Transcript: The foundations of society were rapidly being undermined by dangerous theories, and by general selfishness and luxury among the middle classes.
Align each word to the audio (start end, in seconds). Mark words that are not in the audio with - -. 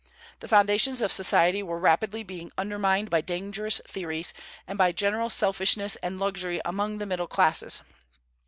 The 0.39 0.47
foundations 0.47 1.03
of 1.03 1.11
society 1.11 1.61
were 1.61 1.77
rapidly 1.77 2.23
being 2.23 2.51
undermined 2.57 3.11
by 3.11 3.21
dangerous 3.21 3.79
theories, 3.87 4.33
and 4.67 4.75
by 4.75 4.91
general 4.93 5.29
selfishness 5.29 5.95
and 5.97 6.17
luxury 6.17 6.59
among 6.65 6.97
the 6.97 7.05
middle 7.05 7.27
classes. 7.27 7.83